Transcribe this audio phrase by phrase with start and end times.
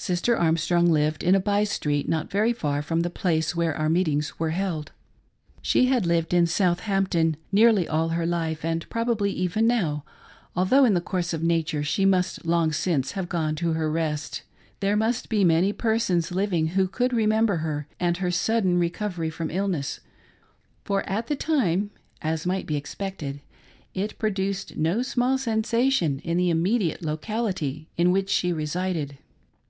[0.00, 3.88] Sister Armstrong lived in a by street not very far from the ■place where our
[3.88, 4.92] meetings were held.
[5.60, 7.08] She had lived in South HOW A MIRACLE WAS WORKED.
[7.08, 10.04] 7g ampton nearly all her life, and probably even now,
[10.54, 14.42] although in the course of nature she must long since have gone to her rest,
[14.78, 19.50] there must be many persons living who could remember her and her sudden recovery from
[19.50, 19.98] illness;
[20.84, 21.90] for at the time,
[22.22, 23.40] as might be expected,
[23.94, 29.18] it produced no small sensation in the immediate locality in which she resided.